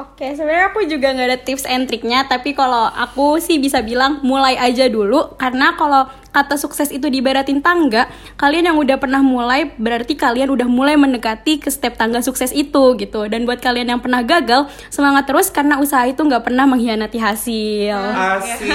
Oke, 0.00 0.32
sebenarnya 0.32 0.72
aku 0.72 0.80
juga 0.88 1.12
nggak 1.12 1.28
ada 1.28 1.38
tips 1.44 1.68
and 1.68 1.84
triknya, 1.84 2.24
tapi 2.24 2.56
kalau 2.56 2.88
aku 2.88 3.36
sih 3.36 3.60
bisa 3.60 3.84
bilang 3.84 4.24
mulai 4.24 4.56
aja 4.56 4.88
dulu, 4.88 5.36
karena 5.36 5.76
kalau 5.76 6.08
kata 6.32 6.56
sukses 6.56 6.88
itu 6.88 7.12
dibaratin 7.12 7.60
tangga, 7.60 8.08
kalian 8.40 8.72
yang 8.72 8.80
udah 8.80 8.96
pernah 8.96 9.20
mulai 9.20 9.68
berarti 9.76 10.16
kalian 10.16 10.48
udah 10.56 10.64
mulai 10.64 10.96
mendekati 10.96 11.60
ke 11.60 11.68
step 11.68 12.00
tangga 12.00 12.24
sukses 12.24 12.48
itu 12.56 12.96
gitu. 12.96 13.28
Dan 13.28 13.44
buat 13.44 13.60
kalian 13.60 13.92
yang 13.92 14.00
pernah 14.00 14.24
gagal, 14.24 14.72
semangat 14.88 15.28
terus 15.28 15.52
karena 15.52 15.76
usaha 15.76 16.08
itu 16.08 16.24
nggak 16.24 16.48
pernah 16.48 16.64
mengkhianati 16.64 17.20
hasil. 17.20 18.00
Asik. 18.40 18.72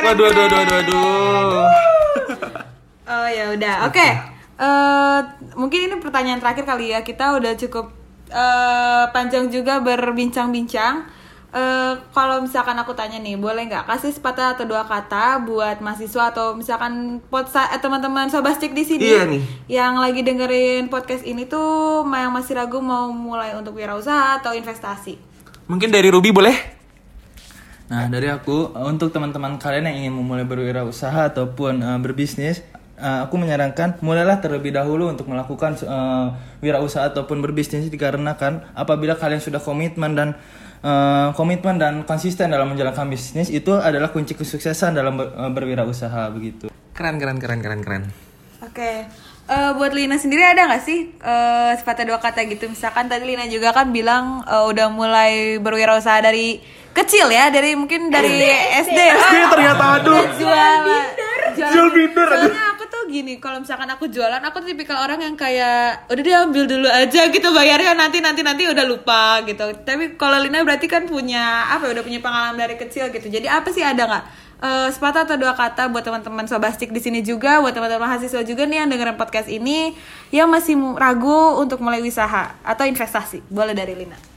Waduh, 0.06 0.32
waduh, 0.32 0.42
waduh, 0.48 0.60
waduh, 0.64 0.80
waduh. 0.80 1.66
Oh 3.04 3.28
ya 3.28 3.52
udah, 3.52 3.84
oke. 3.84 4.08
Eh, 4.60 5.18
mungkin 5.60 5.92
ini 5.92 5.96
pertanyaan 6.00 6.40
terakhir 6.40 6.64
kali 6.64 6.96
ya. 6.96 7.04
Kita 7.04 7.36
udah 7.36 7.52
cukup 7.56 7.99
eh, 8.30 9.04
panjang 9.10 9.50
juga 9.50 9.78
berbincang-bincang. 9.78 11.18
Eh, 11.50 11.94
kalau 12.14 12.38
misalkan 12.38 12.78
aku 12.78 12.94
tanya 12.94 13.18
nih, 13.18 13.34
boleh 13.34 13.66
nggak 13.66 13.90
kasih 13.90 14.14
sepatah 14.14 14.54
atau 14.54 14.62
dua 14.62 14.86
kata 14.86 15.42
buat 15.42 15.82
mahasiswa 15.82 16.30
atau 16.30 16.54
misalkan 16.54 17.18
potsa 17.26 17.66
eh, 17.68 17.82
teman-teman 17.82 18.30
sobastik 18.30 18.70
di 18.70 18.86
sini 18.86 19.02
Iya 19.02 19.26
nih. 19.26 19.42
yang 19.66 19.98
lagi 19.98 20.22
dengerin 20.22 20.86
podcast 20.86 21.26
ini 21.26 21.50
tuh 21.50 22.06
yang 22.06 22.30
masih 22.30 22.54
ragu 22.54 22.78
mau 22.78 23.10
mulai 23.10 23.58
untuk 23.58 23.74
wirausaha 23.74 24.38
atau 24.38 24.54
investasi. 24.54 25.18
Mungkin 25.66 25.90
dari 25.90 26.06
Ruby 26.06 26.30
boleh? 26.30 26.54
Nah, 27.90 28.06
dari 28.06 28.30
aku 28.30 28.70
untuk 28.86 29.10
teman-teman 29.10 29.58
kalian 29.58 29.90
yang 29.90 29.96
ingin 30.06 30.14
memulai 30.14 30.46
berwirausaha 30.46 31.34
ataupun 31.34 31.82
eh, 31.82 31.98
berbisnis, 31.98 32.62
eh, 33.00 33.20
aku 33.24 33.34
menyarankan 33.34 33.98
mulailah 34.00 34.38
terlebih 34.38 34.70
dahulu 34.70 35.08
untuk 35.08 35.26
melakukan 35.26 35.74
eh, 35.74 36.26
wirausaha 36.60 37.08
ataupun 37.08 37.40
berbisnis 37.40 37.88
dikarenakan 37.88 38.76
apabila 38.76 39.16
kalian 39.16 39.40
sudah 39.40 39.58
komitmen 39.58 40.12
dan 40.12 40.28
eh, 40.80 41.28
komitmen 41.32 41.80
dan 41.80 42.04
konsisten 42.04 42.52
dalam 42.52 42.68
menjalankan 42.68 43.08
bisnis 43.08 43.48
itu 43.48 43.72
adalah 43.72 44.12
kunci 44.12 44.36
kesuksesan 44.36 44.92
dalam 44.92 45.16
ber- 45.16 45.32
eh, 45.32 45.50
berwirausaha 45.50 46.28
begitu. 46.30 46.68
Keren, 46.92 47.16
keren, 47.16 47.40
keren, 47.40 47.58
keren, 47.58 47.80
keren. 47.80 48.02
Oke, 48.60 49.08
Eh, 49.50 49.72
buat 49.74 49.90
Lina 49.90 50.14
sendiri 50.14 50.46
ada 50.46 50.70
nggak 50.70 50.78
sih 50.78 51.10
eh, 51.10 51.72
sepatah 51.74 52.06
dua 52.06 52.22
kata 52.22 52.46
gitu? 52.46 52.70
Misalkan 52.70 53.10
tadi 53.10 53.26
Lina 53.26 53.50
juga 53.50 53.74
kan 53.74 53.90
bilang 53.90 54.46
eh, 54.46 54.62
udah 54.62 54.86
mulai 54.86 55.58
berwirausaha 55.58 56.22
dari 56.22 56.62
kecil 56.94 57.26
ya, 57.26 57.50
dari 57.50 57.74
mungkin 57.74 58.14
dari 58.14 58.46
SD. 58.78 58.94
SD 58.94 59.34
ternyata 59.58 59.98
aduh. 59.98 60.22
jual 60.38 60.82
Jual 61.50 61.88
binder, 61.90 62.28
aku 62.30 62.46
tuh 62.46 62.69
gini, 63.10 63.42
kalau 63.42 63.58
misalkan 63.58 63.90
aku 63.90 64.06
jualan, 64.06 64.38
aku 64.40 64.62
tipikal 64.62 65.02
orang 65.02 65.20
yang 65.20 65.34
kayak 65.34 66.06
udah 66.06 66.22
dia 66.22 66.36
ambil 66.46 66.64
dulu 66.64 66.88
aja 66.88 67.26
gitu 67.28 67.48
bayarnya 67.50 67.98
nanti 67.98 68.22
nanti 68.22 68.40
nanti 68.46 68.64
udah 68.70 68.84
lupa 68.86 69.42
gitu. 69.44 69.74
Tapi 69.82 70.14
kalau 70.14 70.38
Lina 70.38 70.62
berarti 70.62 70.86
kan 70.86 71.04
punya 71.10 71.66
apa? 71.68 71.90
ya, 71.90 71.98
Udah 71.98 72.04
punya 72.06 72.22
pengalaman 72.22 72.56
dari 72.56 72.78
kecil 72.78 73.10
gitu. 73.10 73.26
Jadi 73.26 73.50
apa 73.50 73.68
sih 73.74 73.82
ada 73.82 74.06
nggak? 74.06 74.24
eh, 74.60 74.88
sepatah 74.92 75.24
atau 75.24 75.36
dua 75.40 75.56
kata 75.56 75.88
buat 75.88 76.04
teman-teman 76.04 76.44
sobastik 76.44 76.92
di 76.92 77.00
sini 77.00 77.20
juga, 77.24 77.58
buat 77.64 77.72
teman-teman 77.72 78.06
mahasiswa 78.06 78.44
juga 78.44 78.68
nih 78.68 78.84
yang 78.84 78.88
dengerin 78.92 79.16
podcast 79.16 79.48
ini 79.48 79.96
yang 80.30 80.52
masih 80.52 80.76
ragu 81.00 81.56
untuk 81.58 81.80
mulai 81.80 82.04
usaha 82.04 82.54
atau 82.60 82.84
investasi. 82.84 83.40
Boleh 83.48 83.72
dari 83.72 83.96
Lina. 83.96 84.29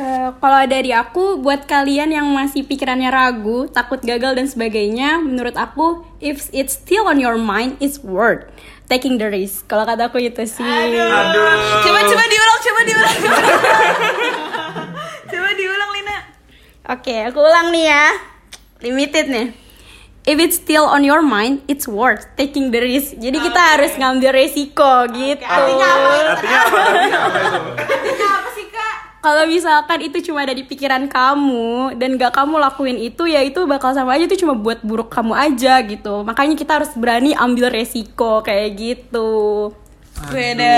Eh, 0.00 0.32
kalau 0.40 0.64
dari 0.64 0.96
aku, 0.96 1.36
buat 1.44 1.68
kalian 1.68 2.08
yang 2.08 2.24
masih 2.32 2.64
pikirannya 2.64 3.12
ragu, 3.12 3.68
takut 3.68 4.00
gagal 4.00 4.32
dan 4.32 4.48
sebagainya, 4.48 5.20
menurut 5.20 5.52
aku, 5.60 6.00
if 6.24 6.48
it's 6.56 6.80
still 6.80 7.04
on 7.04 7.20
your 7.20 7.36
mind, 7.36 7.76
it's 7.84 8.00
worth 8.00 8.48
taking 8.88 9.20
the 9.20 9.28
risk. 9.28 9.68
Kalau 9.68 9.84
kata 9.84 10.08
aku 10.08 10.24
itu 10.24 10.40
sih. 10.48 10.64
Aduh. 10.64 11.84
Coba 11.84 12.00
coba 12.08 12.24
diulang, 12.32 12.58
coba 12.64 12.80
diulang. 12.88 13.18
coba 15.36 15.48
diulang 15.52 15.90
Lina. 15.92 16.18
Oke, 16.96 17.16
aku 17.28 17.38
ulang 17.44 17.68
nih 17.68 17.84
ya. 17.92 18.06
Limited 18.80 19.26
nih. 19.28 19.48
If 20.24 20.36
it's 20.40 20.56
still 20.56 20.88
on 20.88 21.04
your 21.04 21.20
mind, 21.20 21.60
it's 21.68 21.84
worth 21.84 22.24
taking 22.40 22.72
the 22.72 22.80
risk. 22.80 23.20
Jadi 23.20 23.36
kita 23.36 23.60
harus 23.76 23.92
ngambil 24.00 24.32
resiko 24.32 25.08
gitu. 25.12 25.44
Artinya 25.44 25.86
apa? 25.92 26.08
Artinya 26.08 26.58
apa? 26.60 26.78
Artinya 26.80 27.20
apa 27.20 27.36
itu? 27.36 27.80
Artinya 27.84 28.28
apa? 28.32 28.39
Kalau 29.20 29.44
misalkan 29.44 30.00
itu 30.00 30.18
cuma 30.24 30.48
ada 30.48 30.56
di 30.56 30.64
pikiran 30.64 31.04
kamu 31.04 31.92
dan 32.00 32.16
gak 32.16 32.32
kamu 32.32 32.56
lakuin 32.56 32.96
itu, 32.96 33.28
ya 33.28 33.44
itu 33.44 33.68
bakal 33.68 33.92
sama 33.92 34.16
aja 34.16 34.24
itu 34.24 34.40
cuma 34.40 34.56
buat 34.56 34.80
buruk 34.80 35.12
kamu 35.12 35.36
aja 35.36 35.84
gitu. 35.84 36.24
Makanya 36.24 36.56
kita 36.56 36.80
harus 36.80 36.88
berani 36.96 37.36
ambil 37.36 37.68
resiko 37.68 38.40
kayak 38.40 38.80
gitu. 38.80 39.68
Beda. 40.20 40.76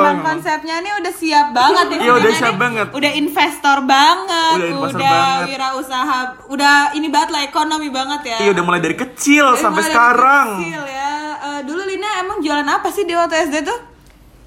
Emang 0.00 0.20
konsepnya 0.20 0.80
ini 0.80 0.90
udah 0.96 1.12
siap 1.12 1.52
banget 1.52 1.86
ya. 1.92 1.98
Iya, 2.00 2.12
udah 2.16 2.32
siap 2.32 2.54
nih. 2.56 2.60
banget. 2.60 2.86
Udah 2.92 3.12
investor 3.12 3.76
banget, 3.84 4.56
Udah 4.56 4.68
investor 4.72 5.00
udah 5.00 5.12
banget. 5.12 5.46
wirausaha, 5.48 6.18
udah 6.48 6.74
ini 6.92 7.08
banget 7.08 7.30
lah 7.36 7.42
ekonomi 7.44 7.88
banget 7.88 8.20
ya. 8.32 8.38
Iya 8.40 8.50
udah 8.52 8.64
mulai 8.64 8.80
dari 8.80 8.96
kecil 8.96 9.44
Dari 9.44 9.60
sampai 9.60 9.80
mulai 9.80 9.88
dari 9.88 9.92
sekarang. 9.92 10.48
Kecil 10.56 10.82
ya. 10.88 11.12
Eh, 11.40 11.60
dulu 11.64 11.82
Lina 11.84 12.10
emang 12.20 12.38
jualan 12.40 12.68
apa 12.68 12.88
sih 12.88 13.04
di 13.04 13.12
waktu 13.12 13.48
SD 13.48 13.56
tuh? 13.60 13.78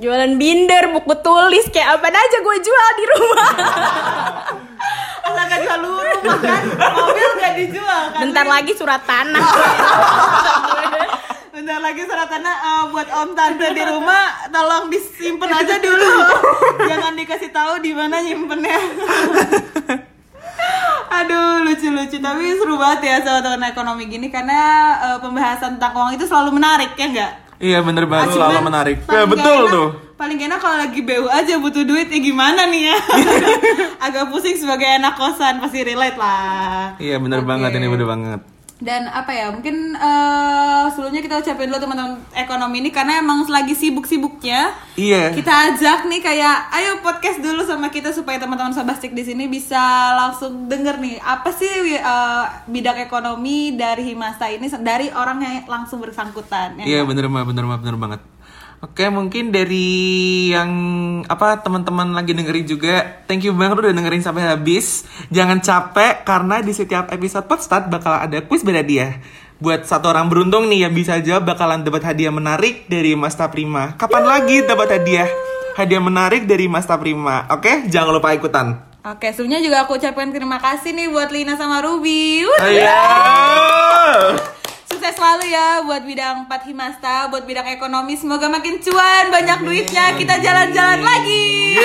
Jualan 0.01 0.41
binder, 0.41 0.89
buku 0.89 1.13
tulis, 1.21 1.69
kayak 1.69 2.01
apa 2.01 2.09
aja 2.09 2.37
gue 2.41 2.57
jual 2.65 2.89
di 2.97 3.05
rumah. 3.13 3.51
Asal 5.23 5.43
gak 5.47 5.59
jual 5.63 5.77
lu 5.85 6.01
rumah 6.01 6.37
kan, 6.41 6.63
mobil 6.97 7.29
gak 7.37 7.53
dijual 7.61 8.03
kan? 8.09 8.19
Bentar 8.25 8.45
lagi 8.49 8.73
surat 8.73 9.05
tanah. 9.05 9.39
Bentar 11.53 11.79
lagi 11.79 12.01
surat 12.09 12.25
tanah 12.25 12.55
eh, 12.57 12.83
buat 12.89 13.07
om 13.21 13.29
tante 13.37 13.67
di 13.69 13.83
rumah 13.85 14.49
tolong 14.49 14.89
disimpan 14.89 15.61
aja 15.61 15.77
dulu. 15.77 16.11
Jangan 16.89 17.13
dikasih 17.13 17.53
tahu 17.53 17.85
di 17.85 17.93
mana 17.93 18.17
nyimpennya. 18.25 18.81
Aduh 21.13 21.69
lucu-lucu 21.69 22.17
tapi 22.17 22.57
seru 22.57 22.81
banget 22.81 22.99
ya 23.05 23.15
soal 23.21 23.45
teman 23.45 23.69
ekonomi 23.69 24.09
gini 24.09 24.33
karena 24.33 24.61
eh, 25.05 25.17
pembahasan 25.21 25.77
tentang 25.77 25.93
uang 25.93 26.17
itu 26.17 26.25
selalu 26.25 26.57
menarik 26.57 26.97
ya 26.97 27.05
enggak? 27.05 27.42
Iya 27.63 27.79
bener 27.79 28.03
banget 28.05 28.35
selalu 28.35 28.59
menarik. 28.61 28.97
Ya 29.07 29.23
betul 29.23 29.59
enak- 29.63 29.71
tuh. 29.71 29.89
Paling 30.13 30.39
enak 30.41 30.59
kalau 30.59 30.77
lagi 30.77 30.99
BU 30.99 31.25
aja 31.25 31.55
butuh 31.57 31.83
duit 31.83 32.07
ya 32.07 32.19
gimana 32.19 32.67
nih 32.67 32.91
ya? 32.91 32.97
Agak 34.05 34.27
pusing 34.29 34.55
sebagai 34.55 34.85
anak 34.85 35.15
kosan 35.15 35.59
pasti 35.59 35.79
relate 35.81 36.15
lah. 36.15 36.95
Iya 36.95 37.17
bener 37.17 37.39
Oke. 37.39 37.47
banget 37.47 37.71
ini 37.73 37.87
bener 37.87 38.03
banget. 38.05 38.39
Dan 38.83 39.07
apa 39.07 39.31
ya, 39.31 39.47
mungkin 39.47 39.95
eh, 39.95 40.85
sebelumnya 40.91 41.23
kita 41.23 41.39
ucapin 41.39 41.71
dulu 41.71 41.79
teman-teman 41.79 42.19
ekonomi 42.35 42.83
ini 42.83 42.91
karena 42.91 43.23
emang 43.23 43.47
lagi 43.47 43.71
sibuk-sibuknya. 43.71 44.75
Iya. 44.99 45.31
Kita 45.31 45.71
ajak 45.71 46.11
nih 46.11 46.19
kayak, 46.19 46.67
ayo 46.75 46.99
podcast 46.99 47.39
dulu 47.39 47.63
sama 47.63 47.87
kita 47.87 48.11
supaya 48.11 48.35
teman-teman 48.43 48.75
Sobastik 48.75 49.15
di 49.15 49.23
sini 49.23 49.47
bisa 49.47 49.79
langsung 50.19 50.67
denger 50.67 50.99
nih 50.99 51.15
apa 51.23 51.47
sih 51.55 51.95
eh, 51.95 52.43
bidang 52.67 52.99
ekonomi 52.99 53.79
dari 53.79 54.03
Himasa 54.11 54.51
ini 54.51 54.67
dari 54.83 55.07
orang 55.15 55.39
yang 55.39 55.55
langsung 55.63 56.03
bersangkutan. 56.03 56.75
ya 56.77 56.83
Iya 56.83 56.99
nggak? 57.07 57.09
bener 57.09 57.25
bener 57.31 57.65
bener 57.79 57.95
banget. 57.95 58.21
Oke 58.83 59.07
mungkin 59.07 59.55
dari 59.55 60.51
yang 60.51 60.67
apa 61.31 61.63
teman-teman 61.63 62.11
lagi 62.11 62.35
dengerin 62.35 62.67
juga, 62.67 63.23
thank 63.31 63.47
you 63.47 63.55
banget 63.55 63.79
udah 63.79 63.95
dengerin 63.95 64.19
sampai 64.19 64.43
habis. 64.43 65.07
Jangan 65.31 65.63
capek 65.63 66.27
karena 66.27 66.59
di 66.59 66.75
setiap 66.75 67.07
episode 67.15 67.47
Podstat 67.47 67.87
bakal 67.87 68.19
ada 68.19 68.43
quiz 68.43 68.59
berhadiah. 68.59 69.23
Buat 69.63 69.87
satu 69.87 70.11
orang 70.11 70.27
beruntung 70.27 70.67
nih 70.67 70.83
yang 70.83 70.91
bisa 70.91 71.15
jawab 71.23 71.47
bakalan 71.55 71.87
dapat 71.87 72.03
hadiah 72.11 72.35
menarik 72.35 72.83
dari 72.91 73.15
Masta 73.15 73.47
Prima. 73.47 73.95
Kapan 73.95 74.27
lagi 74.27 74.67
dapat 74.67 74.99
hadiah? 74.99 75.31
Hadiah 75.79 76.03
menarik 76.03 76.43
dari 76.43 76.67
Masta 76.67 76.99
Prima. 76.99 77.47
Oke, 77.55 77.87
jangan 77.87 78.19
lupa 78.19 78.35
ikutan. 78.35 78.83
Oke, 79.07 79.31
sebelumnya 79.31 79.63
juga 79.63 79.87
aku 79.87 79.95
ucapkan 79.95 80.27
terima 80.35 80.59
kasih 80.59 80.91
nih 80.91 81.07
buat 81.07 81.31
Lina 81.31 81.55
sama 81.55 81.79
Ruby. 81.79 82.43
Wuh. 82.43 82.59
Ayo. 82.59 82.83
Sukses 82.83 83.62
selalu 85.33 85.49
ya 85.49 85.81
buat 85.81 86.05
bidang 86.05 86.45
4 86.45 86.69
Himasta, 86.69 87.25
buat 87.33 87.41
bidang 87.49 87.65
ekonomi. 87.73 88.13
Semoga 88.13 88.53
makin 88.53 88.77
cuan, 88.77 89.33
banyak 89.33 89.65
duitnya, 89.65 90.13
kita 90.13 90.37
jalan-jalan 90.37 91.01
lagi. 91.01 91.73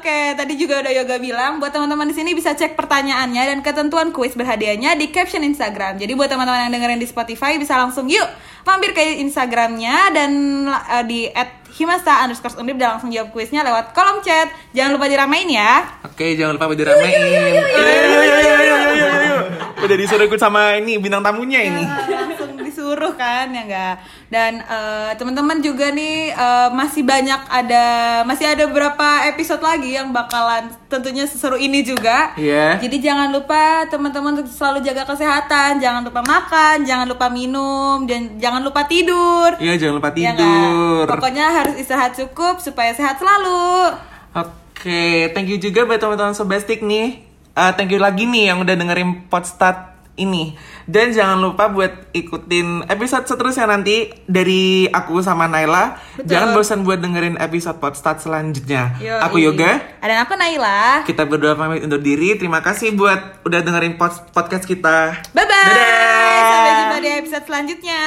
Oke, 0.00 0.32
tadi 0.40 0.56
juga 0.56 0.80
udah 0.80 0.96
Yoga 0.96 1.20
bilang 1.20 1.60
buat 1.60 1.76
teman-teman 1.76 2.08
di 2.08 2.16
sini 2.16 2.32
bisa 2.32 2.56
cek 2.56 2.72
pertanyaannya 2.72 3.52
dan 3.52 3.60
ketentuan 3.60 4.16
kuis 4.16 4.32
berhadiahnya 4.32 4.96
di 4.96 5.12
caption 5.12 5.44
Instagram. 5.44 6.00
Jadi 6.00 6.16
buat 6.16 6.32
teman-teman 6.32 6.72
yang 6.72 6.72
dengerin 6.72 6.96
di 6.96 7.04
Spotify 7.04 7.60
bisa 7.60 7.76
langsung 7.76 8.08
yuk 8.08 8.24
mampir 8.64 8.96
ke 8.96 9.20
Instagramnya 9.20 10.08
dan 10.16 10.32
uh, 10.72 11.04
di 11.04 11.28
@himasta 11.76 12.24
underscore 12.24 12.64
undip 12.64 12.80
dan 12.80 12.96
langsung 12.96 13.12
jawab 13.12 13.28
kuisnya 13.36 13.60
lewat 13.60 13.92
kolom 13.92 14.24
chat. 14.24 14.48
Jangan 14.72 14.96
lupa 14.96 15.04
diramein 15.04 15.52
ya. 15.52 16.00
Oke, 16.00 16.32
jangan 16.32 16.56
lupa 16.56 16.72
diramein. 16.72 17.12
Ayo, 17.12 17.28
ayo, 17.28 17.40
ayo, 17.44 17.60
ayo, 17.60 18.16
ayo, 18.16 18.76
ayo, 18.88 19.04
ayo. 19.04 19.36
Udah 19.80 19.96
disuruh 19.96 20.24
ikut 20.28 20.40
sama 20.40 20.76
ini 20.76 21.00
bintang 21.00 21.24
tamunya 21.24 21.60
ini. 21.64 21.84
langsung 22.40 22.56
disuruh 22.60 23.12
kan 23.16 23.48
ya 23.52 23.62
enggak. 23.64 23.94
Dan 24.30 24.62
eh, 24.62 25.10
teman-teman 25.16 25.58
juga 25.60 25.90
nih 25.90 26.32
eh, 26.32 26.68
masih 26.72 27.02
banyak 27.02 27.40
ada 27.48 27.84
masih 28.24 28.46
ada 28.48 28.64
beberapa 28.68 29.24
episode 29.28 29.60
lagi 29.60 29.96
yang 29.96 30.12
bakalan 30.12 30.70
tentunya 30.88 31.24
seseru 31.24 31.56
ini 31.56 31.84
juga. 31.84 32.32
Iya. 32.36 32.80
Jadi 32.80 32.96
jangan 33.00 33.32
lupa 33.32 33.86
teman-teman 33.88 34.44
selalu 34.46 34.84
jaga 34.84 35.06
kesehatan, 35.08 35.80
jangan 35.80 36.02
lupa 36.04 36.20
makan, 36.24 36.84
jangan 36.84 37.06
lupa 37.08 37.26
minum, 37.32 38.04
dan 38.04 38.36
jangan 38.40 38.60
lupa 38.64 38.84
tidur. 38.84 39.56
Iya, 39.60 39.76
jangan 39.76 39.94
lupa 40.02 40.10
Ya 40.16 40.34
tidur. 40.36 41.04
Pokoknya 41.06 41.46
harus 41.50 41.74
istirahat 41.78 42.16
cukup 42.16 42.58
supaya 42.60 42.92
sehat 42.92 43.20
selalu. 43.22 43.96
Oke, 44.34 45.28
thank 45.36 45.50
you 45.50 45.60
juga 45.60 45.84
buat 45.84 46.00
teman-teman 46.00 46.32
Sobastik 46.32 46.80
nih. 46.80 47.29
Eh, 47.50 47.72
thank 47.74 47.90
you 47.90 47.98
lagi 47.98 48.24
nih 48.24 48.48
yang 48.48 48.60
udah 48.60 48.74
dengerin 48.74 49.26
Podstat 49.26 49.90
ini. 50.16 50.52
Dan 50.84 51.10
jangan 51.10 51.38
lupa 51.38 51.66
buat 51.66 52.10
ikutin 52.10 52.84
episode 52.84 53.24
seterusnya 53.24 53.64
nanti 53.64 54.10
dari 54.24 54.84
aku 54.84 55.18
sama 55.18 55.46
Naila. 55.46 55.96
Betul. 56.14 56.28
Jangan 56.28 56.48
bosan 56.52 56.80
buat 56.82 56.98
dengerin 56.98 57.36
episode 57.36 57.78
Podstat 57.78 58.20
selanjutnya. 58.20 58.98
Yoi. 58.98 59.20
Aku 59.22 59.38
Yoga. 59.38 59.80
Dan 59.98 60.18
aku 60.20 60.34
Naila. 60.34 61.02
Kita 61.04 61.24
berdua 61.24 61.54
pamit 61.54 61.80
undur 61.80 61.98
diri. 61.98 62.34
Terima 62.34 62.58
kasih 62.58 62.92
buat 62.92 63.40
udah 63.42 63.60
dengerin 63.60 63.96
pod- 63.96 64.28
podcast 64.30 64.64
kita. 64.64 65.14
Bye 65.30 65.40
bye. 65.40 65.56
Dadah. 65.64 66.42
Sampai 66.42 66.72
jumpa 66.76 66.96
di 66.98 67.10
episode 67.16 67.44
selanjutnya. 67.46 68.02